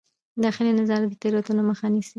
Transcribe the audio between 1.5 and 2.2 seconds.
مخه نیسي.